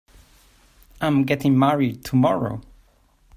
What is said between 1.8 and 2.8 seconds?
tomorrow.